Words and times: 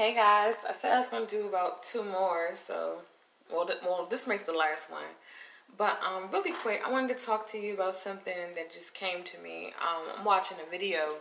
Hey 0.00 0.14
guys, 0.14 0.54
I 0.66 0.72
said 0.72 0.94
I 0.94 1.00
was 1.00 1.10
gonna 1.10 1.26
do 1.26 1.46
about 1.46 1.82
two 1.82 2.02
more, 2.02 2.52
so 2.54 3.02
well, 3.52 3.66
th- 3.66 3.80
well, 3.84 4.06
this 4.08 4.26
makes 4.26 4.44
the 4.44 4.52
last 4.54 4.90
one. 4.90 5.12
But 5.76 6.00
um, 6.02 6.30
really 6.32 6.52
quick, 6.52 6.80
I 6.82 6.90
wanted 6.90 7.18
to 7.18 7.22
talk 7.22 7.46
to 7.50 7.58
you 7.58 7.74
about 7.74 7.94
something 7.94 8.54
that 8.56 8.70
just 8.70 8.94
came 8.94 9.22
to 9.24 9.38
me. 9.40 9.74
Um, 9.82 10.04
I'm 10.16 10.24
watching 10.24 10.56
a 10.66 10.70
video. 10.70 11.18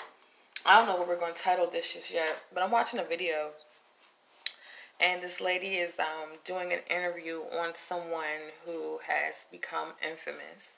I 0.65 0.77
don't 0.77 0.87
know 0.87 0.95
what 0.95 1.09
we're 1.09 1.19
going 1.19 1.33
to 1.33 1.41
title 1.41 1.67
this 1.69 1.93
just 1.93 2.13
yet, 2.13 2.33
but 2.53 2.63
I'm 2.63 2.71
watching 2.71 3.01
a 3.01 3.03
video, 3.03 3.49
and 5.01 5.21
this 5.21 5.41
lady 5.41 5.75
is 5.75 5.99
um, 5.99 6.37
doing 6.45 6.71
an 6.71 6.79
interview 6.89 7.41
on 7.59 7.75
someone 7.75 8.53
who 8.65 8.99
has 9.05 9.45
become 9.51 9.89
infamous. 10.09 10.71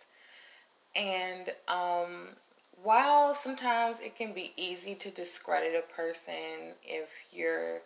And 0.95 1.51
um, 1.67 2.29
while 2.81 3.35
sometimes 3.35 3.99
it 3.99 4.15
can 4.15 4.33
be 4.33 4.53
easy 4.57 4.95
to 4.95 5.11
discredit 5.11 5.75
a 5.75 5.93
person 5.93 6.73
if 6.83 7.09
you're 7.31 7.81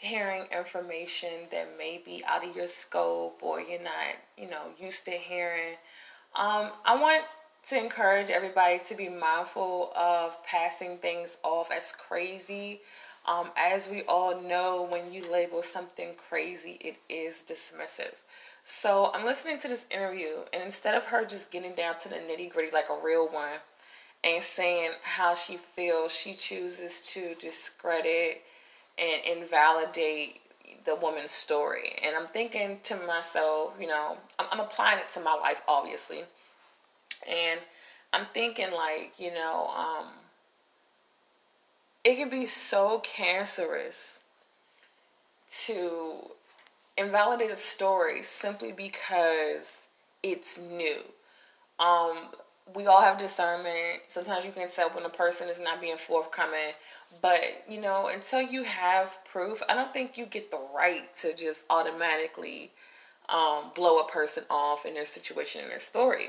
hearing 0.00 0.44
information 0.50 1.28
that 1.50 1.76
may 1.76 2.00
be 2.02 2.22
out 2.26 2.42
of 2.42 2.56
your 2.56 2.66
scope 2.66 3.38
or 3.42 3.60
you're 3.60 3.82
not, 3.82 4.16
you 4.36 4.48
know, 4.48 4.62
used 4.78 5.04
to 5.04 5.10
hearing. 5.10 5.74
Um, 6.34 6.70
I 6.86 6.96
want 6.98 7.22
to 7.68 7.78
encourage 7.78 8.30
everybody 8.30 8.78
to 8.78 8.94
be 8.94 9.10
mindful 9.10 9.92
of 9.94 10.42
passing 10.44 10.96
things 10.98 11.36
off 11.42 11.70
as 11.70 11.92
crazy. 11.92 12.80
Um, 13.28 13.50
as 13.58 13.90
we 13.90 14.00
all 14.02 14.40
know, 14.40 14.88
when 14.90 15.12
you 15.12 15.30
label 15.30 15.62
something 15.62 16.14
crazy, 16.30 16.78
it 16.80 16.96
is 17.10 17.42
dismissive. 17.46 18.14
So 18.64 19.10
I'm 19.12 19.26
listening 19.26 19.58
to 19.58 19.68
this 19.68 19.84
interview, 19.90 20.44
and 20.54 20.62
instead 20.62 20.94
of 20.94 21.04
her 21.06 21.26
just 21.26 21.50
getting 21.50 21.74
down 21.74 21.98
to 22.00 22.08
the 22.08 22.14
nitty 22.14 22.50
gritty 22.50 22.70
like 22.72 22.88
a 22.88 23.04
real 23.04 23.28
one 23.28 23.58
and 24.24 24.42
saying 24.42 24.92
how 25.02 25.34
she 25.34 25.58
feels, 25.58 26.10
she 26.10 26.32
chooses 26.32 27.02
to 27.12 27.34
discredit 27.34 28.40
and 29.00 29.38
invalidate 29.38 30.40
the 30.84 30.94
woman's 30.94 31.32
story. 31.32 31.96
And 32.04 32.14
I'm 32.16 32.28
thinking 32.28 32.78
to 32.84 32.96
myself, 32.96 33.72
you 33.80 33.86
know, 33.86 34.16
I'm, 34.38 34.46
I'm 34.52 34.60
applying 34.60 34.98
it 34.98 35.12
to 35.14 35.20
my 35.20 35.34
life, 35.34 35.62
obviously. 35.66 36.24
And 37.28 37.60
I'm 38.12 38.26
thinking, 38.26 38.72
like, 38.72 39.12
you 39.18 39.32
know, 39.32 39.68
um, 39.76 40.06
it 42.04 42.16
can 42.16 42.30
be 42.30 42.46
so 42.46 43.00
cancerous 43.00 44.18
to 45.64 46.30
invalidate 46.96 47.50
a 47.50 47.56
story 47.56 48.22
simply 48.22 48.72
because 48.72 49.78
it's 50.22 50.58
new. 50.58 50.98
Um, 51.78 52.28
we 52.74 52.86
all 52.86 53.00
have 53.00 53.18
discernment. 53.18 54.02
Sometimes 54.08 54.44
you 54.44 54.52
can 54.52 54.70
tell 54.70 54.90
when 54.90 55.04
a 55.04 55.10
person 55.10 55.48
is 55.48 55.60
not 55.60 55.80
being 55.80 55.96
forthcoming. 55.96 56.72
But, 57.22 57.40
you 57.68 57.80
know, 57.80 58.08
until 58.12 58.40
you 58.40 58.64
have 58.64 59.18
proof, 59.24 59.62
I 59.68 59.74
don't 59.74 59.92
think 59.92 60.16
you 60.16 60.26
get 60.26 60.50
the 60.50 60.60
right 60.74 61.04
to 61.20 61.34
just 61.34 61.64
automatically 61.68 62.70
um, 63.28 63.70
blow 63.74 63.98
a 63.98 64.08
person 64.08 64.44
off 64.50 64.86
in 64.86 64.94
their 64.94 65.04
situation, 65.04 65.62
in 65.62 65.68
their 65.68 65.80
story. 65.80 66.28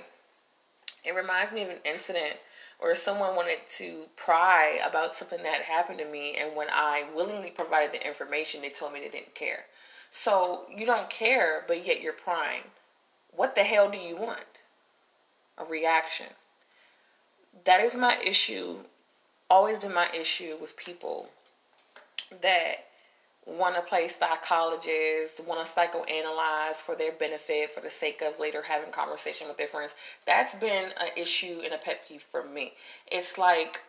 It 1.03 1.15
reminds 1.15 1.51
me 1.51 1.63
of 1.63 1.69
an 1.69 1.79
incident 1.85 2.37
where 2.79 2.95
someone 2.95 3.35
wanted 3.35 3.59
to 3.77 4.05
pry 4.15 4.79
about 4.87 5.13
something 5.13 5.43
that 5.43 5.61
happened 5.61 5.99
to 5.99 6.05
me, 6.05 6.35
and 6.39 6.55
when 6.55 6.67
I 6.71 7.05
willingly 7.15 7.51
provided 7.51 7.91
the 7.91 8.05
information, 8.05 8.61
they 8.61 8.69
told 8.69 8.93
me 8.93 8.99
they 8.99 9.09
didn't 9.09 9.35
care. 9.35 9.65
So 10.09 10.65
you 10.75 10.85
don't 10.85 11.09
care, 11.09 11.63
but 11.67 11.85
yet 11.85 12.01
you're 12.01 12.13
prying. 12.13 12.63
What 13.31 13.55
the 13.55 13.63
hell 13.63 13.89
do 13.89 13.97
you 13.97 14.17
want? 14.17 14.60
A 15.61 15.65
reaction. 15.65 16.27
That 17.65 17.81
is 17.81 17.95
my 17.95 18.17
issue, 18.25 18.77
always 19.49 19.79
been 19.79 19.93
my 19.93 20.09
issue 20.17 20.57
with 20.59 20.75
people 20.77 21.29
that 22.41 22.85
want 23.45 23.75
to 23.75 23.81
play 23.81 24.07
psychologists, 24.07 25.41
want 25.45 25.65
to 25.65 25.71
psychoanalyze 25.71 26.75
for 26.75 26.95
their 26.95 27.11
benefit, 27.11 27.69
for 27.71 27.81
the 27.81 27.89
sake 27.89 28.21
of 28.21 28.39
later 28.39 28.63
having 28.63 28.91
conversation 28.91 29.47
with 29.47 29.57
their 29.57 29.67
friends. 29.67 29.93
That's 30.25 30.55
been 30.55 30.91
an 30.99 31.09
issue 31.17 31.61
and 31.63 31.73
a 31.73 31.77
pet 31.77 32.07
peeve 32.07 32.21
for 32.21 32.43
me. 32.43 32.73
It's 33.11 33.37
like 33.37 33.81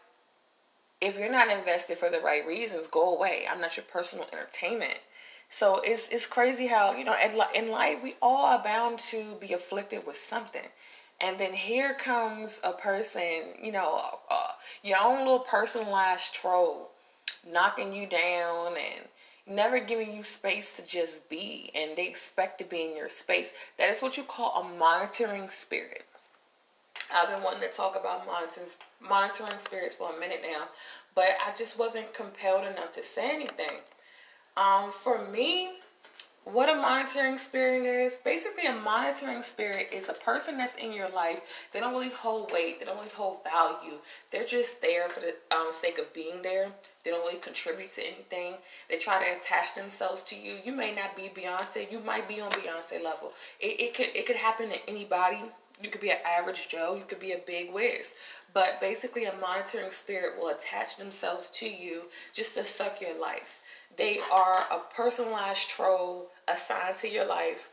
if 1.01 1.19
you're 1.19 1.31
not 1.31 1.51
invested 1.51 1.99
for 1.99 2.11
the 2.11 2.21
right 2.21 2.47
reasons, 2.47 2.87
go 2.87 3.15
away. 3.15 3.45
I'm 3.51 3.61
not 3.61 3.77
your 3.77 3.85
personal 3.85 4.27
entertainment. 4.33 4.99
So 5.49 5.81
it's 5.85 6.09
it's 6.09 6.27
crazy 6.27 6.69
how 6.69 6.97
you 6.97 7.05
know 7.05 7.15
in 7.55 7.71
life 7.71 7.99
we 8.03 8.15
all 8.23 8.47
are 8.47 8.63
bound 8.63 8.99
to 9.11 9.35
be 9.41 9.53
afflicted 9.53 10.07
with 10.07 10.17
something, 10.17 10.69
and 11.23 11.39
then 11.39 11.53
here 11.53 11.95
comes 11.95 12.61
a 12.65 12.73
person, 12.73 13.55
you 13.63 13.73
know, 13.73 14.19
uh, 14.31 14.49
your 14.83 14.99
own 15.03 15.19
little 15.19 15.39
personalized 15.39 16.35
troll, 16.35 16.91
knocking 17.51 17.93
you 17.93 18.07
down 18.07 18.75
and 18.77 19.07
never 19.47 19.79
giving 19.81 20.15
you 20.15 20.23
space 20.23 20.75
to 20.75 20.87
just 20.87 21.29
be, 21.29 21.71
and 21.75 21.97
they 21.97 22.07
expect 22.07 22.59
to 22.59 22.65
be 22.65 22.83
in 22.83 22.97
your 22.97 23.09
space. 23.09 23.53
That 23.79 23.95
is 23.95 24.03
what 24.03 24.17
you 24.17 24.25
call 24.25 24.63
a 24.63 24.79
monitoring 24.79 25.49
spirit. 25.49 26.05
I've 27.15 27.35
been 27.35 27.45
wanting 27.45 27.69
to 27.69 27.75
talk 27.75 27.97
about 27.99 28.27
monitoring, 28.27 29.59
spirits 29.59 29.95
for 29.95 30.15
a 30.15 30.21
minute 30.21 30.41
now, 30.43 30.67
but 31.15 31.29
I 31.47 31.55
just 31.57 31.79
wasn't 31.79 32.13
compelled 32.15 32.67
enough 32.67 32.93
to 32.93 33.03
say 33.03 33.31
anything. 33.35 33.81
Um, 34.57 34.93
for 34.93 35.27
me, 35.29 35.71
what 36.45 36.69
a 36.69 36.75
monitoring 36.75 37.39
spirit 37.39 37.85
is. 37.85 38.15
Basically 38.25 38.67
a 38.67 38.75
monitoring 38.75 39.43
spirit 39.43 39.89
is 39.93 40.09
a 40.09 40.13
person 40.13 40.59
that's 40.59 40.75
in 40.75 40.93
your 40.93 41.09
life. 41.11 41.41
They 41.73 41.79
don't 41.81 41.93
really 41.93 42.11
hold 42.11 42.53
weight. 42.53 42.81
They 42.81 42.87
don't 42.87 42.97
really 42.97 43.11
hold 43.11 43.45
value. 43.45 43.99
They're 44.31 44.45
just 44.45 44.83
there 44.83 45.09
for 45.09 45.21
the 45.21 45.35
um, 45.55 45.71
sake 45.73 45.99
of 45.99 46.13
being 46.13 46.43
there. 46.43 46.71
They 47.05 47.11
don't 47.11 47.25
really 47.25 47.39
contribute 47.39 47.93
to 47.93 48.03
anything. 48.03 48.55
They 48.91 48.99
try 48.99 49.25
to 49.25 49.39
attach 49.39 49.75
themselves 49.75 50.23
to 50.25 50.37
you. 50.37 50.57
You 50.65 50.73
may 50.73 50.95
not 50.95 51.17
be 51.17 51.31
beyonce. 51.35 51.91
You 51.91 52.01
might 52.01 52.29
be 52.29 52.41
on 52.41 52.51
beyonce 52.51 53.03
level. 53.03 53.33
It, 53.61 53.81
it 53.81 53.95
could 53.95 54.09
it 54.15 54.27
could 54.27 54.37
happen 54.37 54.71
to 54.71 54.89
anybody. 54.89 55.39
You 55.83 55.91
could 55.91 56.01
be 56.01 56.11
an 56.11 56.19
average 56.27 56.69
joe. 56.69 56.97
You 56.97 57.05
could 57.07 57.21
be 57.21 57.33
a 57.33 57.39
big 57.39 57.73
whiz 57.73 58.15
but 58.55 58.79
basically 58.81 59.25
a 59.25 59.35
monitoring 59.41 59.91
spirit 59.91 60.39
will 60.39 60.49
attach 60.49 60.97
themselves 60.97 61.49
to 61.51 61.67
you 61.67 62.03
just 62.35 62.55
to 62.55 62.65
suck 62.65 63.01
your 63.01 63.19
life 63.19 63.62
they 63.97 64.21
are 64.33 64.61
a 64.71 64.79
personalized 64.95 65.69
troll 65.69 66.29
assigned 66.49 66.97
to 66.99 67.09
your 67.09 67.27
life. 67.27 67.71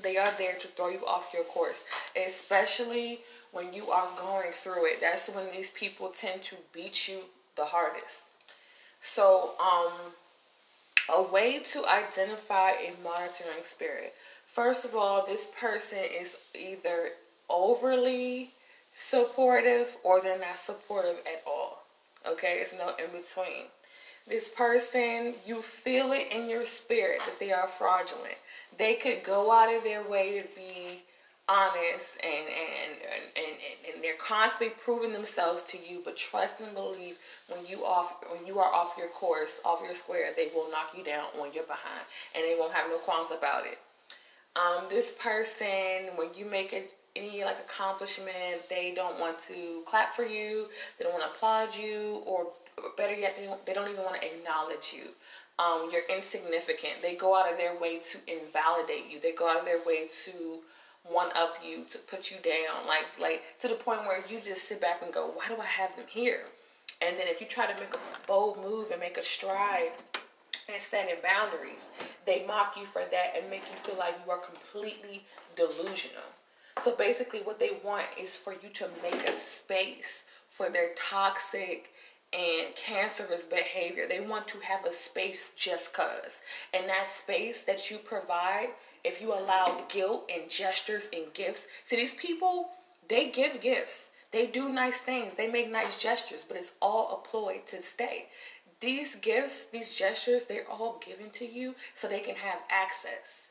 They 0.00 0.16
are 0.16 0.32
there 0.38 0.54
to 0.54 0.68
throw 0.68 0.88
you 0.88 1.04
off 1.06 1.32
your 1.32 1.44
course, 1.44 1.84
especially 2.16 3.20
when 3.52 3.72
you 3.72 3.90
are 3.90 4.08
going 4.20 4.52
through 4.52 4.86
it. 4.86 5.00
That's 5.00 5.28
when 5.28 5.50
these 5.50 5.70
people 5.70 6.08
tend 6.08 6.42
to 6.44 6.56
beat 6.72 7.08
you 7.08 7.20
the 7.56 7.64
hardest. 7.64 8.22
So, 9.00 9.52
um, 9.60 9.92
a 11.14 11.22
way 11.22 11.60
to 11.60 11.84
identify 11.86 12.70
a 12.70 12.92
monitoring 13.02 13.62
spirit. 13.62 14.14
First 14.46 14.84
of 14.84 14.94
all, 14.94 15.24
this 15.24 15.48
person 15.58 15.98
is 15.98 16.36
either 16.54 17.10
overly 17.48 18.50
supportive 18.94 19.96
or 20.02 20.20
they're 20.20 20.38
not 20.38 20.56
supportive 20.56 21.18
at 21.26 21.42
all. 21.46 21.84
Okay, 22.26 22.58
it's 22.60 22.72
no 22.72 22.88
in 22.98 23.10
between 23.12 23.66
this 24.28 24.48
person, 24.48 25.34
you 25.46 25.62
feel 25.62 26.12
it 26.12 26.32
in 26.32 26.48
your 26.48 26.62
spirit 26.62 27.20
that 27.26 27.38
they 27.38 27.52
are 27.52 27.68
fraudulent. 27.68 28.34
They 28.76 28.94
could 28.94 29.22
go 29.22 29.52
out 29.52 29.74
of 29.74 29.84
their 29.84 30.02
way 30.02 30.42
to 30.42 30.48
be 30.54 31.02
honest 31.48 32.18
and 32.24 32.46
and, 32.48 32.92
and, 33.02 33.22
and, 33.36 33.94
and 33.94 34.04
they're 34.04 34.16
constantly 34.16 34.74
proving 34.82 35.12
themselves 35.12 35.62
to 35.62 35.78
you, 35.78 36.02
but 36.04 36.16
trust 36.16 36.60
and 36.60 36.74
believe 36.74 37.18
when 37.48 37.64
you 37.66 37.84
off 37.84 38.16
when 38.32 38.44
you 38.46 38.58
are 38.58 38.72
off 38.74 38.94
your 38.98 39.08
course, 39.08 39.60
off 39.64 39.80
your 39.82 39.94
square, 39.94 40.32
they 40.36 40.48
will 40.54 40.68
knock 40.70 40.90
you 40.96 41.04
down 41.04 41.24
on 41.40 41.52
your 41.52 41.64
behind 41.64 42.04
and 42.34 42.44
they 42.44 42.56
won't 42.58 42.72
have 42.72 42.90
no 42.90 42.98
qualms 42.98 43.30
about 43.30 43.64
it. 43.64 43.78
Um, 44.56 44.84
this 44.88 45.12
person, 45.12 46.16
when 46.16 46.28
you 46.34 46.46
make 46.46 46.72
a, 46.72 46.86
any 47.14 47.44
like 47.44 47.58
accomplishment, 47.58 48.68
they 48.68 48.92
don't 48.96 49.20
want 49.20 49.36
to 49.46 49.82
clap 49.86 50.14
for 50.14 50.24
you, 50.24 50.66
they 50.98 51.04
don't 51.04 51.12
want 51.12 51.24
to 51.24 51.30
applaud 51.30 51.76
you 51.76 52.22
or 52.26 52.46
better 52.96 53.14
yet, 53.14 53.36
they 53.38 53.46
don't, 53.46 53.64
they 53.66 53.74
don't 53.74 53.90
even 53.90 54.02
want 54.02 54.20
to 54.20 54.26
acknowledge 54.26 54.94
you. 54.94 55.10
Um, 55.58 55.88
you're 55.92 56.02
insignificant. 56.14 57.00
They 57.02 57.14
go 57.14 57.34
out 57.34 57.50
of 57.50 57.56
their 57.56 57.78
way 57.78 57.98
to 57.98 58.18
invalidate 58.30 59.10
you. 59.10 59.20
They 59.20 59.32
go 59.32 59.50
out 59.50 59.60
of 59.60 59.64
their 59.64 59.82
way 59.86 60.08
to 60.24 60.60
one 61.08 61.30
up 61.36 61.56
you, 61.64 61.84
to 61.88 61.98
put 61.98 62.30
you 62.30 62.36
down, 62.42 62.86
like 62.86 63.06
like 63.20 63.42
to 63.60 63.68
the 63.68 63.74
point 63.74 64.00
where 64.00 64.22
you 64.28 64.40
just 64.40 64.64
sit 64.64 64.80
back 64.80 65.02
and 65.02 65.12
go, 65.12 65.28
"Why 65.28 65.46
do 65.48 65.60
I 65.60 65.64
have 65.64 65.94
them 65.96 66.06
here?" 66.08 66.44
And 67.00 67.18
then 67.18 67.28
if 67.28 67.40
you 67.40 67.46
try 67.46 67.66
to 67.66 67.80
make 67.80 67.94
a 67.94 68.26
bold 68.26 68.58
move 68.58 68.90
and 68.90 69.00
make 69.00 69.16
a 69.16 69.22
stride 69.22 69.92
and 70.68 70.82
stand 70.82 71.10
in 71.10 71.16
boundaries, 71.22 71.82
they 72.24 72.44
mock 72.46 72.76
you 72.76 72.86
for 72.86 73.02
that 73.10 73.34
and 73.36 73.50
make 73.50 73.62
you 73.70 73.76
feel 73.76 73.96
like 73.96 74.16
you 74.24 74.30
are 74.30 74.38
completely 74.38 75.24
delusional. 75.54 76.24
So 76.82 76.94
basically, 76.94 77.40
what 77.40 77.58
they 77.58 77.78
want 77.84 78.06
is 78.20 78.36
for 78.36 78.52
you 78.52 78.68
to 78.74 78.88
make 79.02 79.28
a 79.28 79.32
space 79.32 80.24
for 80.48 80.70
their 80.70 80.90
toxic 80.94 81.92
and 82.32 82.74
cancerous 82.74 83.44
behavior. 83.44 84.06
They 84.08 84.20
want 84.20 84.48
to 84.48 84.60
have 84.60 84.84
a 84.84 84.92
space 84.92 85.52
just 85.56 85.92
cuz. 85.92 86.40
And 86.74 86.88
that 86.88 87.06
space 87.06 87.62
that 87.62 87.90
you 87.90 87.98
provide, 87.98 88.68
if 89.04 89.20
you 89.20 89.32
allow 89.32 89.84
guilt 89.88 90.30
and 90.32 90.50
gestures 90.50 91.08
and 91.12 91.32
gifts, 91.34 91.66
see 91.84 91.96
these 91.96 92.14
people, 92.14 92.70
they 93.08 93.30
give 93.30 93.60
gifts. 93.60 94.10
They 94.32 94.46
do 94.46 94.68
nice 94.68 94.98
things. 94.98 95.34
They 95.34 95.48
make 95.48 95.70
nice 95.70 95.96
gestures, 95.96 96.44
but 96.44 96.56
it's 96.56 96.74
all 96.82 97.14
a 97.14 97.28
ploy 97.28 97.60
to 97.66 97.80
stay. 97.80 98.26
these 98.80 99.14
gifts, 99.16 99.64
these 99.64 99.94
gestures, 99.94 100.44
they're 100.44 100.68
all 100.70 101.00
given 101.04 101.30
to 101.30 101.46
you 101.46 101.74
so 101.94 102.06
they 102.06 102.20
can 102.20 102.34
have 102.36 102.58
access 102.68 103.45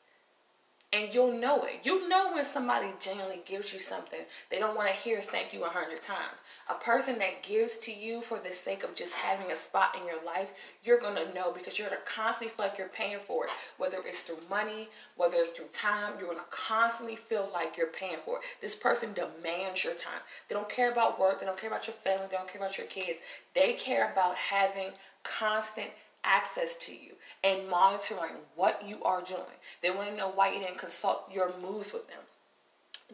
and 0.95 1.13
you'll 1.13 1.38
know 1.38 1.63
it. 1.63 1.81
You 1.83 2.07
know 2.07 2.31
when 2.33 2.45
somebody 2.45 2.88
genuinely 3.01 3.42
gives 3.45 3.74
you 3.74 3.80
something, 3.80 4.21
they 4.50 4.59
don't 4.59 4.77
want 4.77 4.88
to 4.88 4.95
hear 4.95 5.19
thank 5.19 5.51
you 5.51 5.65
a 5.65 5.69
hundred 5.69 6.01
times. 6.01 6.38
A 6.69 6.75
person 6.75 7.19
that 7.19 7.44
gives 7.44 7.77
to 7.80 7.94
you 7.94 8.21
for 8.21 8.39
the 8.39 8.53
sake 8.53 8.83
of 8.83 8.95
just 8.95 9.13
having 9.13 9.51
a 9.51 9.56
spot 9.57 9.97
in 10.00 10.07
your 10.07 10.24
life, 10.25 10.53
you're 10.83 11.00
gonna 11.00 11.33
know 11.33 11.51
because 11.51 11.77
you're 11.77 11.89
gonna 11.89 12.00
constantly 12.06 12.47
feel 12.47 12.65
like 12.65 12.77
you're 12.77 12.88
paying 12.88 13.19
for 13.19 13.44
it. 13.44 13.51
Whether 13.77 13.97
it's 14.06 14.21
through 14.21 14.39
money, 14.50 14.88
whether 15.18 15.36
it's 15.38 15.50
through 15.50 15.68
time, 15.74 16.13
you're 16.18 16.30
gonna 16.30 16.45
constantly 16.50 17.18
feel 17.18 17.50
like 17.53 17.75
you're 17.75 17.88
paying 17.88 18.19
for 18.24 18.38
it. 18.38 18.44
This 18.62 18.75
person 18.75 19.13
demands 19.13 19.83
your 19.83 19.95
time. 19.95 20.21
They 20.47 20.56
don't 20.56 20.69
care 20.69 20.92
about 20.92 21.19
work, 21.19 21.42
they 21.42 21.45
don't 21.45 21.57
care 21.59 21.69
about 21.69 21.88
your 21.88 21.95
family, 21.95 22.27
they 22.31 22.38
don't 22.38 22.47
care 22.47 22.62
about 22.62 22.77
your 22.77 22.88
kids. 22.88 23.19
They 23.53 23.74
care 23.74 24.09
about 24.12 24.36
having 24.36 24.92
constant 25.24 25.89
access 26.25 26.75
to 26.77 26.94
you 26.94 27.13
and 27.44 27.69
monitoring 27.69 28.38
what 28.56 28.88
you 28.88 29.04
are 29.04 29.22
doing. 29.22 29.60
They 29.81 29.92
want 29.92 30.10
to 30.10 30.18
know 30.18 30.30
why 30.30 30.54
you 30.54 30.60
didn't 30.60 30.80
consult 30.80 31.30
your 31.31 31.51
moves 31.62 31.94
with 31.94 32.07
them. 32.07 32.22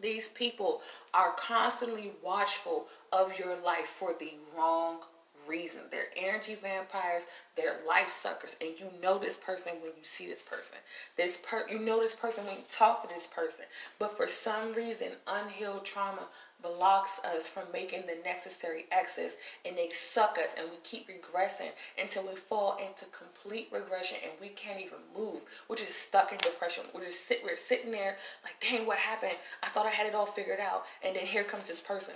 These 0.00 0.28
people 0.28 0.80
are 1.12 1.32
constantly 1.32 2.12
watchful 2.22 2.86
of 3.12 3.38
your 3.38 3.56
life 3.62 3.86
for 3.86 4.14
the 4.18 4.32
wrong 4.56 5.00
reason. 5.46 5.82
They're 5.90 6.06
energy 6.16 6.54
vampires, 6.54 7.26
they're 7.56 7.80
life 7.86 8.08
suckers, 8.08 8.56
and 8.60 8.70
you 8.78 8.86
know 9.02 9.18
this 9.18 9.36
person 9.36 9.72
when 9.80 9.92
you 9.96 10.04
see 10.04 10.26
this 10.26 10.42
person. 10.42 10.78
This 11.16 11.36
per 11.36 11.66
you 11.68 11.78
know 11.78 12.00
this 12.00 12.14
person 12.14 12.46
when 12.46 12.56
you 12.56 12.62
talk 12.70 13.02
to 13.02 13.14
this 13.14 13.26
person. 13.26 13.64
But 13.98 14.16
for 14.16 14.26
some 14.26 14.72
reason, 14.72 15.08
unhealed 15.26 15.84
trauma 15.84 16.26
blocks 16.62 17.20
us 17.24 17.48
from 17.48 17.64
making 17.72 18.02
the 18.02 18.16
necessary 18.24 18.86
exits 18.92 19.36
and 19.64 19.76
they 19.76 19.88
suck 19.90 20.38
us 20.42 20.54
and 20.58 20.70
we 20.70 20.76
keep 20.84 21.08
regressing 21.08 21.70
until 22.00 22.26
we 22.26 22.34
fall 22.34 22.76
into 22.76 23.04
complete 23.06 23.68
regression 23.72 24.18
and 24.22 24.32
we 24.40 24.48
can't 24.48 24.80
even 24.80 24.98
move. 25.16 25.42
We're 25.68 25.76
just 25.76 26.00
stuck 26.00 26.32
in 26.32 26.38
depression. 26.38 26.84
We're 26.94 27.04
just 27.04 27.26
sit 27.26 27.40
we're 27.44 27.56
sitting 27.56 27.90
there 27.90 28.16
like, 28.44 28.60
dang, 28.60 28.86
what 28.86 28.98
happened? 28.98 29.36
I 29.62 29.68
thought 29.68 29.86
I 29.86 29.90
had 29.90 30.06
it 30.06 30.14
all 30.14 30.26
figured 30.26 30.60
out. 30.60 30.84
And 31.04 31.16
then 31.16 31.26
here 31.26 31.44
comes 31.44 31.66
this 31.66 31.80
person 31.80 32.14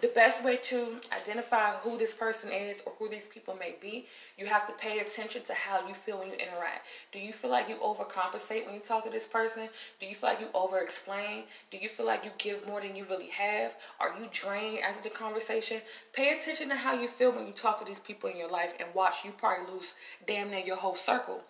the 0.00 0.08
best 0.08 0.44
way 0.44 0.56
to 0.56 0.96
identify 1.12 1.72
who 1.72 1.96
this 1.96 2.14
person 2.14 2.52
is 2.52 2.82
or 2.86 2.92
who 2.98 3.08
these 3.08 3.26
people 3.26 3.56
may 3.58 3.74
be, 3.80 4.06
you 4.38 4.46
have 4.46 4.66
to 4.66 4.72
pay 4.74 4.98
attention 4.98 5.42
to 5.44 5.54
how 5.54 5.86
you 5.86 5.94
feel 5.94 6.18
when 6.18 6.28
you 6.28 6.34
interact. 6.34 6.86
Do 7.12 7.18
you 7.18 7.32
feel 7.32 7.50
like 7.50 7.68
you 7.68 7.76
overcompensate 7.76 8.66
when 8.66 8.74
you 8.74 8.80
talk 8.80 9.04
to 9.04 9.10
this 9.10 9.26
person? 9.26 9.68
Do 10.00 10.06
you 10.06 10.14
feel 10.14 10.30
like 10.30 10.40
you 10.40 10.48
overexplain? 10.48 11.44
Do 11.70 11.78
you 11.78 11.88
feel 11.88 12.06
like 12.06 12.24
you 12.24 12.30
give 12.38 12.66
more 12.66 12.80
than 12.80 12.96
you 12.96 13.04
really 13.04 13.30
have? 13.30 13.76
Are 14.00 14.14
you 14.18 14.28
drained 14.32 14.80
after 14.80 15.02
the 15.02 15.14
conversation? 15.14 15.80
Pay 16.12 16.38
attention 16.38 16.68
to 16.68 16.76
how 16.76 17.00
you 17.00 17.08
feel 17.08 17.32
when 17.32 17.46
you 17.46 17.52
talk 17.52 17.78
to 17.78 17.84
these 17.84 18.00
people 18.00 18.28
in 18.30 18.36
your 18.36 18.50
life 18.50 18.74
and 18.78 18.88
watch 18.94 19.24
you 19.24 19.30
probably 19.32 19.72
lose 19.72 19.94
damn 20.26 20.50
near 20.50 20.64
your 20.64 20.76
whole 20.76 20.96
circle 20.96 21.42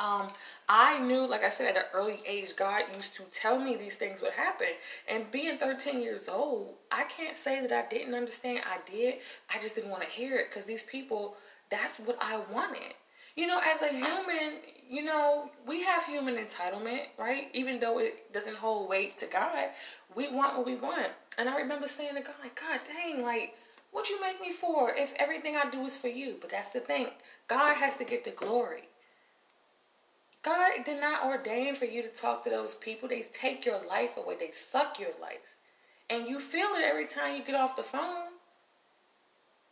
um, 0.00 0.28
I 0.66 0.98
knew, 0.98 1.28
like 1.28 1.44
I 1.44 1.50
said, 1.50 1.76
at 1.76 1.76
an 1.76 1.88
early 1.92 2.20
age, 2.26 2.56
God 2.56 2.82
used 2.94 3.14
to 3.16 3.22
tell 3.34 3.58
me 3.58 3.76
these 3.76 3.96
things 3.96 4.22
would 4.22 4.32
happen. 4.32 4.68
And 5.06 5.30
being 5.30 5.58
13 5.58 6.00
years 6.00 6.26
old, 6.26 6.74
I 6.90 7.04
can't 7.04 7.36
say 7.36 7.60
that 7.60 7.72
I 7.72 7.86
didn't 7.88 8.14
understand. 8.14 8.64
I 8.64 8.78
did. 8.90 9.16
I 9.54 9.60
just 9.60 9.74
didn't 9.74 9.90
want 9.90 10.02
to 10.02 10.08
hear 10.08 10.36
it 10.36 10.46
because 10.48 10.64
these 10.64 10.84
people, 10.84 11.36
that's 11.70 11.98
what 11.98 12.16
I 12.18 12.40
wanted. 12.52 12.94
You 13.36 13.46
know, 13.46 13.60
as 13.60 13.82
a 13.82 13.94
human, 13.94 14.60
you 14.88 15.04
know, 15.04 15.50
we 15.66 15.82
have 15.82 16.04
human 16.04 16.36
entitlement, 16.36 17.02
right? 17.18 17.48
Even 17.52 17.78
though 17.78 17.98
it 18.00 18.32
doesn't 18.32 18.56
hold 18.56 18.88
weight 18.88 19.18
to 19.18 19.26
God, 19.26 19.68
we 20.14 20.28
want 20.28 20.56
what 20.56 20.66
we 20.66 20.76
want. 20.76 21.12
And 21.38 21.48
I 21.48 21.56
remember 21.58 21.88
saying 21.88 22.14
to 22.14 22.22
God, 22.22 22.34
like, 22.42 22.58
God 22.58 22.80
dang, 22.86 23.22
like, 23.22 23.54
what 23.92 24.08
you 24.08 24.20
make 24.20 24.40
me 24.40 24.52
for 24.52 24.92
if 24.94 25.12
everything 25.18 25.56
I 25.56 25.68
do 25.68 25.84
is 25.84 25.96
for 25.96 26.08
you? 26.08 26.36
But 26.40 26.50
that's 26.50 26.68
the 26.68 26.80
thing. 26.80 27.08
God 27.48 27.74
has 27.74 27.96
to 27.96 28.04
get 28.04 28.24
the 28.24 28.30
glory. 28.30 28.89
God 30.42 30.72
did 30.84 31.00
not 31.00 31.24
ordain 31.24 31.74
for 31.74 31.84
you 31.84 32.02
to 32.02 32.08
talk 32.08 32.44
to 32.44 32.50
those 32.50 32.74
people. 32.74 33.08
They 33.08 33.22
take 33.32 33.66
your 33.66 33.80
life 33.86 34.16
away, 34.16 34.36
they 34.38 34.50
suck 34.50 34.98
your 34.98 35.10
life. 35.20 35.38
And 36.08 36.26
you 36.26 36.40
feel 36.40 36.70
it 36.74 36.82
every 36.82 37.06
time 37.06 37.36
you 37.36 37.44
get 37.44 37.54
off 37.54 37.76
the 37.76 37.82
phone. 37.82 38.30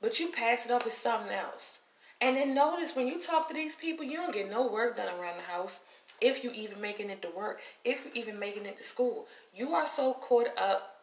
But 0.01 0.21
you 0.21 0.31
pass 0.31 0.65
it 0.65 0.71
off 0.71 0.87
as 0.87 0.93
something 0.93 1.33
else. 1.33 1.81
And 2.21 2.37
then 2.37 2.55
notice 2.55 2.95
when 2.95 3.09
you 3.09 3.21
talk 3.21 3.49
to 3.49 3.55
these 3.55 3.75
people, 3.75 4.05
you 4.05 4.17
don't 4.17 4.33
get 4.33 4.51
no 4.51 4.67
work 4.67 4.97
done 4.97 5.09
around 5.19 5.39
the 5.39 5.45
house. 5.45 5.81
If 6.21 6.43
you 6.43 6.51
even 6.53 6.81
making 6.81 7.11
it 7.11 7.23
to 7.23 7.31
work, 7.37 7.61
if 7.85 8.05
you 8.05 8.11
even 8.15 8.39
making 8.39 8.67
it 8.67 8.77
to 8.79 8.83
school, 8.83 9.27
you 9.55 9.75
are 9.75 9.87
so 9.87 10.15
caught 10.15 10.49
up 10.57 10.97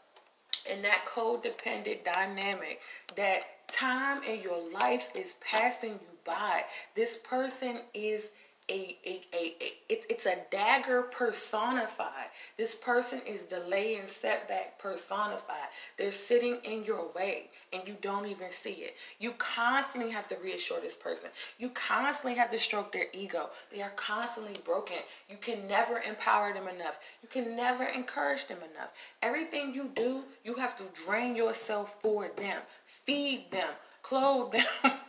in 0.70 0.82
that 0.82 1.06
codependent 1.06 2.04
dynamic 2.04 2.82
that 3.16 3.68
time 3.68 4.24
in 4.24 4.42
your 4.42 4.62
life 4.72 5.10
is 5.16 5.36
passing 5.40 5.92
you 5.92 6.18
by. 6.26 6.64
This 6.96 7.18
person 7.18 7.82
is 7.94 8.30
a, 8.70 8.98
a, 9.06 9.22
a, 9.34 9.54
a 9.62 9.74
it, 9.90 10.06
it's 10.10 10.26
a 10.26 10.38
dagger 10.50 11.04
personified. 11.04 12.30
This 12.58 12.74
person 12.74 13.22
is 13.28 13.44
delay 13.44 13.96
and 13.96 14.08
setback 14.08 14.80
personified. 14.80 15.70
They're 15.98 16.12
sitting 16.12 16.58
in 16.64 16.84
your 16.84 17.12
way 17.14 17.50
and 17.72 17.88
you 17.88 17.96
don't 18.02 18.26
even 18.26 18.50
see 18.50 18.72
it. 18.72 18.96
You 19.20 19.34
constantly 19.38 20.12
have 20.12 20.28
to 20.30 20.38
reassure 20.44 20.80
this 20.80 20.96
person. 20.96 21.30
You 21.60 21.70
constantly 21.70 22.38
have 22.40 22.50
to 22.52 22.60
stroke 22.60 22.92
their 22.92 23.06
ego. 23.14 23.50
They 23.72 23.82
are 23.82 23.92
constantly 23.96 24.56
broken. 24.66 24.98
You 25.30 25.38
can 25.38 25.68
never 25.68 26.00
empower 26.00 26.54
them 26.54 26.68
enough. 26.68 26.98
You 27.22 27.30
can 27.30 27.56
never 27.56 27.84
encourage 27.84 28.48
them 28.48 28.60
enough. 28.74 28.94
Everything 29.22 29.74
you 29.74 29.92
do, 29.94 30.24
you 30.44 30.56
have 30.56 30.76
to 30.78 30.84
drain 31.06 31.36
yourself 31.36 32.02
for 32.02 32.30
them, 32.36 32.62
feed 32.86 33.52
them, 33.52 33.70
clothe 34.02 34.54
them. 34.54 34.92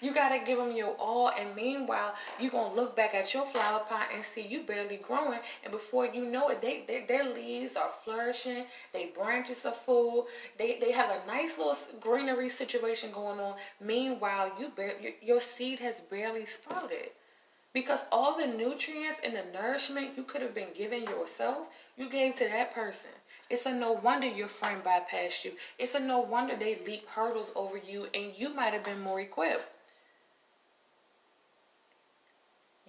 You 0.00 0.14
got 0.14 0.30
to 0.30 0.44
give 0.44 0.58
them 0.58 0.76
your 0.76 0.94
all. 0.98 1.30
And 1.38 1.54
meanwhile, 1.54 2.14
you're 2.40 2.50
going 2.50 2.70
to 2.70 2.76
look 2.76 2.96
back 2.96 3.14
at 3.14 3.32
your 3.32 3.46
flower 3.46 3.80
pot 3.80 4.08
and 4.14 4.22
see 4.22 4.46
you 4.46 4.62
barely 4.62 4.98
growing. 4.98 5.40
And 5.62 5.72
before 5.72 6.06
you 6.06 6.26
know 6.26 6.48
it, 6.48 6.60
they, 6.60 6.84
they 6.86 7.04
their 7.06 7.32
leaves 7.32 7.76
are 7.76 7.90
flourishing. 7.90 8.64
Their 8.92 9.08
branches 9.08 9.64
are 9.66 9.72
full. 9.72 10.26
They, 10.58 10.78
they 10.78 10.92
have 10.92 11.10
a 11.10 11.26
nice 11.26 11.58
little 11.58 11.76
greenery 12.00 12.48
situation 12.48 13.10
going 13.12 13.40
on. 13.40 13.54
Meanwhile, 13.80 14.52
you 14.58 14.72
your 15.22 15.40
seed 15.40 15.80
has 15.80 16.00
barely 16.00 16.46
sprouted. 16.46 17.10
Because 17.72 18.06
all 18.10 18.38
the 18.38 18.46
nutrients 18.46 19.20
and 19.22 19.34
the 19.36 19.44
nourishment 19.52 20.12
you 20.16 20.22
could 20.22 20.40
have 20.40 20.54
been 20.54 20.72
giving 20.74 21.02
yourself, 21.02 21.66
you 21.98 22.08
gave 22.08 22.34
to 22.36 22.44
that 22.44 22.74
person. 22.74 23.10
It's 23.50 23.66
a 23.66 23.72
no 23.72 23.92
wonder 23.92 24.26
your 24.26 24.48
friend 24.48 24.82
bypassed 24.82 25.44
you. 25.44 25.52
It's 25.78 25.94
a 25.94 26.00
no 26.00 26.20
wonder 26.20 26.56
they 26.56 26.78
leap 26.86 27.06
hurdles 27.06 27.52
over 27.54 27.76
you 27.76 28.06
and 28.14 28.32
you 28.34 28.48
might 28.54 28.72
have 28.72 28.82
been 28.82 29.02
more 29.02 29.20
equipped. 29.20 29.66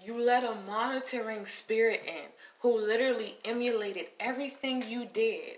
You 0.08 0.24
let 0.24 0.46
a 0.46 0.56
monitoring 0.66 1.46
spirit 1.46 2.02
in 2.08 2.30
who 2.62 2.80
literally 2.80 3.36
emulated 3.44 4.06
everything 4.22 4.82
you 4.88 5.04
did 5.04 5.58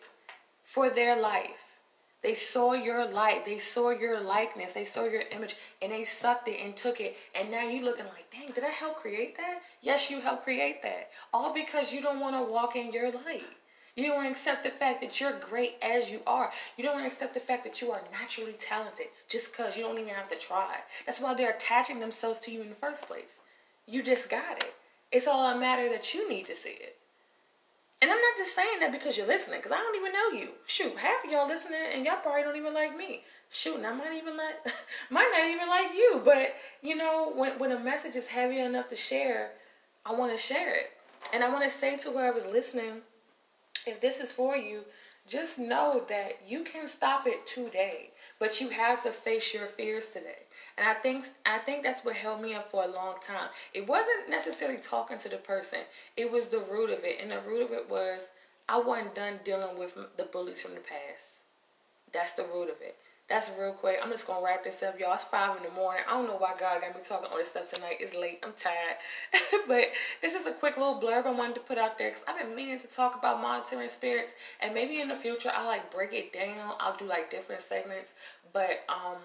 for 0.64 0.90
their 0.90 1.22
life. 1.22 1.78
They 2.24 2.34
saw 2.34 2.74
your 2.74 3.08
light, 3.08 3.46
they 3.46 3.60
saw 3.60 3.92
your 3.92 4.20
likeness, 4.20 4.72
they 4.72 4.86
saw 4.86 5.06
your 5.06 5.22
image, 5.32 5.56
and 5.84 5.92
they 5.92 6.04
sucked 6.04 6.48
it 6.48 6.62
and 6.64 6.76
took 6.76 7.00
it. 7.00 7.16
And 7.40 7.52
now 7.52 7.62
you 7.62 7.86
looking 7.86 8.08
like, 8.08 8.32
dang, 8.32 8.48
did 8.48 8.64
I 8.64 8.72
help 8.72 8.96
create 8.96 9.38
that? 9.38 9.62
Yes, 9.84 10.10
you 10.10 10.20
helped 10.20 10.46
create 10.46 10.82
that. 10.82 11.12
All 11.32 11.54
because 11.54 11.94
you 11.94 12.02
don't 12.02 12.20
want 12.20 12.36
to 12.36 12.52
walk 12.52 12.76
in 12.76 12.92
your 12.92 13.12
light. 13.12 13.46
You 13.96 14.08
don't 14.08 14.16
want 14.16 14.26
to 14.30 14.32
accept 14.32 14.64
the 14.64 14.72
fact 14.72 15.00
that 15.02 15.22
you're 15.22 15.40
great 15.40 15.76
as 15.84 16.10
you 16.10 16.22
are. 16.26 16.52
You 16.76 16.84
don't 16.84 16.94
want 16.94 17.08
to 17.08 17.14
accept 17.14 17.36
the 17.36 17.40
fact 17.40 17.66
that 17.66 17.84
you 17.84 17.92
are 17.92 18.02
naturally 18.20 18.54
talented 18.54 19.10
just 19.28 19.52
because 19.52 19.78
you 19.78 19.84
don't 19.84 20.00
even 20.00 20.16
have 20.16 20.30
to 20.30 20.36
try. 20.36 20.78
That's 21.06 21.22
why 21.22 21.36
they're 21.36 21.52
attaching 21.52 22.00
themselves 22.00 22.40
to 22.40 22.52
you 22.52 22.64
in 22.64 22.70
the 22.70 22.76
first 22.76 23.06
place. 23.06 23.36
You 23.90 24.04
just 24.04 24.30
got 24.30 24.58
it. 24.58 24.76
It's 25.12 25.28
all 25.28 25.52
a 25.52 25.60
matter 25.60 25.90
that 25.90 26.14
you 26.14 26.30
need 26.30 26.46
to 26.46 26.56
see 26.56 26.70
it. 26.70 26.98
And 28.02 28.12
I'm 28.12 28.22
not 28.22 28.38
just 28.38 28.56
saying 28.56 28.80
that 28.82 28.92
because 28.92 29.18
you're 29.18 29.26
listening, 29.26 29.60
because 29.60 29.72
I 29.72 29.78
don't 29.78 29.96
even 29.96 30.14
know 30.14 30.30
you. 30.40 30.50
Shoot, 30.68 30.96
half 30.96 31.26
of 31.26 31.32
y'all 31.32 31.48
listening 31.48 31.80
and 31.94 32.06
y'all 32.06 32.18
probably 32.22 32.44
don't 32.44 32.56
even 32.56 32.76
like 32.76 32.96
me. 32.96 33.24
Shoot, 33.50 33.78
and 33.78 33.88
I 33.88 33.94
might 33.94 34.14
even 34.16 34.38
like 34.38 34.56
might 35.10 35.32
not 35.36 35.48
even 35.48 35.68
like 35.68 35.92
you. 35.94 36.22
But 36.24 36.54
you 36.84 36.96
know, 36.96 37.34
when 37.36 37.58
when 37.58 37.72
a 37.72 37.80
message 37.80 38.16
is 38.16 38.28
heavy 38.28 38.60
enough 38.60 38.90
to 38.90 38.96
share, 38.96 39.54
I 40.06 40.14
want 40.14 40.32
to 40.32 40.38
share 40.38 40.76
it. 40.76 40.92
And 41.34 41.44
I 41.44 41.50
want 41.52 41.64
to 41.64 41.72
say 41.72 41.98
to 41.98 42.12
whoever's 42.12 42.46
listening, 42.46 43.02
if 43.88 44.00
this 44.00 44.20
is 44.20 44.32
for 44.32 44.56
you, 44.56 44.82
just 45.28 45.58
know 45.58 46.06
that 46.10 46.40
you 46.48 46.64
can 46.64 46.88
stop 46.88 47.26
it 47.26 47.48
today, 47.48 48.12
but 48.40 48.62
you 48.62 48.70
have 48.70 49.02
to 49.04 49.12
face 49.12 49.52
your 49.54 49.66
fears 49.66 50.10
today. 50.10 50.44
And 50.80 50.88
I 50.88 50.94
think 50.94 51.26
I 51.46 51.58
think 51.58 51.84
that's 51.84 52.06
what 52.06 52.16
held 52.16 52.42
me 52.42 52.54
up 52.56 52.72
for 52.72 52.86
a 52.86 52.88
long 52.88 53.16
time. 53.22 53.50
It 53.74 53.86
wasn't 53.86 54.30
necessarily 54.30 54.80
talking 54.80 55.18
to 55.18 55.30
the 55.30 55.38
person. 55.38 55.80
It 56.16 56.32
was 56.32 56.48
the 56.48 56.60
root 56.60 56.90
of 56.90 57.04
it. 57.04 57.18
And 57.22 57.32
the 57.32 57.42
root 57.42 57.62
of 57.62 57.74
it 57.74 57.90
was 57.90 58.30
I 58.70 58.80
wasn't 58.80 59.14
done 59.14 59.42
dealing 59.44 59.78
with 59.78 59.98
the 60.16 60.24
bullies 60.24 60.62
from 60.62 60.76
the 60.76 60.80
past. 60.80 61.40
That's 62.14 62.32
the 62.34 62.44
root 62.44 62.70
of 62.70 62.82
it. 62.82 62.96
That's 63.30 63.52
real 63.60 63.74
quick. 63.74 64.00
I'm 64.02 64.10
just 64.10 64.26
gonna 64.26 64.44
wrap 64.44 64.64
this 64.64 64.82
up, 64.82 65.00
y'all. 65.00 65.14
It's 65.14 65.26
five 65.26 65.58
in 65.58 65.64
the 65.64 65.70
morning. 65.72 66.04
I 66.08 66.14
don't 66.14 66.28
know 66.28 66.38
why 66.38 66.54
God 66.58 66.82
got 66.82 66.96
me 66.96 67.02
talking 67.08 67.28
all 67.30 67.38
this 67.38 67.50
stuff 67.50 67.72
tonight. 67.72 67.98
It's 68.00 68.16
late. 68.16 68.40
I'm 68.42 68.54
tired. 68.54 68.96
but 69.68 69.90
it's 70.24 70.34
just 70.34 70.48
a 70.48 70.54
quick 70.54 70.78
little 70.78 71.00
blurb 71.00 71.28
I 71.28 71.32
wanted 71.32 71.56
to 71.56 71.62
put 71.62 71.78
out 71.78 72.00
there 72.00 72.10
because 72.10 72.24
I've 72.28 72.40
been 72.40 72.56
meaning 72.56 72.80
to 72.80 72.88
talk 72.88 73.16
about 73.16 73.42
monitoring 73.42 73.90
spirits, 73.90 74.34
and 74.62 74.74
maybe 74.74 75.02
in 75.02 75.10
the 75.10 75.16
future 75.16 75.52
I'll 75.54 75.68
like 75.68 75.92
break 75.92 76.14
it 76.14 76.32
down. 76.32 76.74
I'll 76.80 76.96
do 76.96 77.06
like 77.06 77.30
different 77.30 77.62
segments. 77.62 78.14
But 78.52 78.84
um, 78.90 79.18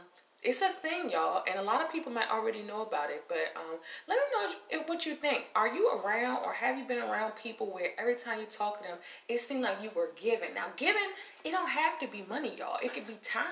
It's 0.45 0.61
a 0.61 0.69
thing, 0.69 1.11
y'all, 1.11 1.43
and 1.49 1.59
a 1.59 1.63
lot 1.63 1.83
of 1.83 1.91
people 1.91 2.13
might 2.13 2.31
already 2.31 2.63
know 2.63 2.83
about 2.83 3.09
it. 3.09 3.25
But 3.29 3.55
um, 3.57 3.79
let 4.07 4.19
me 4.19 4.77
know 4.77 4.83
what 4.87 5.07
you 5.07 5.15
think. 5.15 5.47
Are 5.57 5.69
you 5.69 5.91
around, 5.99 6.45
or 6.45 6.53
have 6.53 6.79
you 6.79 6.85
been 6.85 6.99
around 6.99 7.33
people 7.35 7.73
where 7.73 7.93
every 7.99 8.17
time 8.17 8.41
you 8.41 8.47
talk 8.47 8.83
to 8.83 8.87
them, 8.87 8.99
it 9.29 9.41
seemed 9.41 9.63
like 9.63 9.83
you 9.83 9.91
were 9.97 10.11
giving? 10.21 10.53
Now, 10.55 10.67
giving 10.77 11.03
it 11.45 11.51
don't 11.51 11.69
have 11.69 11.99
to 12.01 12.07
be 12.07 12.25
money, 12.29 12.57
y'all. 12.59 12.77
It 12.83 12.93
could 12.93 13.07
be 13.07 13.17
time. 13.23 13.47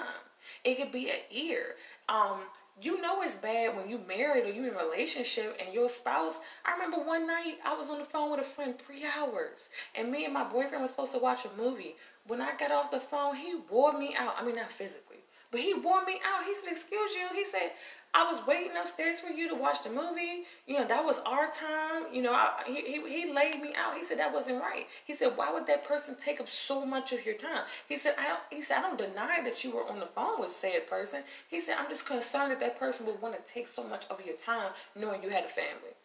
It 0.64 0.76
could 0.76 0.92
be 0.92 1.08
an 1.08 1.16
ear. 1.30 1.76
Um, 2.08 2.40
you 2.80 3.00
know 3.00 3.22
it's 3.22 3.36
bad 3.36 3.76
when 3.76 3.88
you 3.88 4.00
married 4.08 4.44
or 4.44 4.50
you 4.50 4.66
in 4.66 4.74
a 4.74 4.78
relationship 4.78 5.58
and 5.64 5.74
your 5.74 5.88
spouse. 5.88 6.40
I 6.64 6.72
remember 6.72 6.98
one 6.98 7.26
night 7.26 7.56
I 7.64 7.74
was 7.74 7.90
on 7.90 7.98
the 7.98 8.04
phone 8.04 8.30
with 8.30 8.40
a 8.40 8.44
friend 8.44 8.78
three 8.78 9.04
hours, 9.04 9.68
and 9.94 10.10
me 10.10 10.24
and 10.24 10.34
my 10.34 10.44
boyfriend 10.44 10.82
was 10.82 10.90
supposed 10.90 11.12
to 11.12 11.18
watch 11.18 11.44
a 11.44 11.60
movie. 11.60 11.96
When 12.26 12.40
I 12.40 12.56
got 12.56 12.70
off 12.70 12.90
the 12.90 13.00
phone, 13.00 13.36
he 13.36 13.56
wore 13.70 13.96
me 13.98 14.14
out. 14.18 14.34
I 14.38 14.44
mean, 14.44 14.54
not 14.54 14.70
physically, 14.70 15.11
but 15.52 15.60
he 15.60 15.74
wore 15.74 16.04
me 16.04 16.18
out. 16.26 16.44
He 16.44 16.54
said, 16.54 16.72
"Excuse 16.72 17.14
you." 17.14 17.28
He 17.32 17.44
said, 17.44 17.70
I 18.14 18.24
was 18.24 18.46
waiting 18.46 18.76
upstairs 18.78 19.20
for 19.20 19.32
you 19.32 19.48
to 19.48 19.54
watch 19.54 19.84
the 19.84 19.90
movie. 19.90 20.44
You 20.66 20.78
know, 20.78 20.86
that 20.86 21.02
was 21.02 21.20
our 21.24 21.46
time. 21.46 22.12
You 22.12 22.20
know, 22.20 22.34
I, 22.34 22.50
he, 22.66 22.82
he, 22.82 23.00
he 23.08 23.32
laid 23.32 23.62
me 23.62 23.72
out. 23.74 23.96
He 23.96 24.04
said 24.04 24.18
that 24.18 24.34
wasn't 24.34 24.60
right. 24.60 24.86
He 25.06 25.14
said, 25.14 25.32
why 25.34 25.50
would 25.50 25.66
that 25.66 25.86
person 25.86 26.14
take 26.20 26.38
up 26.38 26.46
so 26.46 26.84
much 26.84 27.12
of 27.12 27.24
your 27.24 27.36
time? 27.36 27.62
He 27.88 27.96
said, 27.96 28.14
I 28.18 28.28
don't, 28.28 28.40
he 28.50 28.60
said, 28.60 28.78
I 28.78 28.82
don't 28.82 28.98
deny 28.98 29.40
that 29.42 29.64
you 29.64 29.70
were 29.70 29.88
on 29.88 29.98
the 29.98 30.06
phone 30.06 30.40
with 30.40 30.50
said 30.50 30.86
person. 30.86 31.22
He 31.48 31.58
said, 31.58 31.76
I'm 31.78 31.88
just 31.88 32.04
concerned 32.04 32.52
that 32.52 32.60
that 32.60 32.78
person 32.78 33.06
would 33.06 33.22
want 33.22 33.34
to 33.34 33.52
take 33.52 33.66
so 33.66 33.82
much 33.82 34.04
of 34.10 34.20
your 34.26 34.36
time 34.36 34.72
knowing 34.94 35.22
you 35.22 35.30
had 35.30 35.44
a 35.44 35.48
family. 35.48 35.96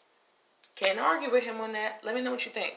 Can't 0.75 0.99
argue 0.99 1.29
with 1.29 1.43
him 1.43 1.59
on 1.59 1.73
that. 1.73 1.99
Let 2.05 2.15
me 2.15 2.21
know 2.21 2.31
what 2.31 2.45
you 2.45 2.51
think. 2.51 2.75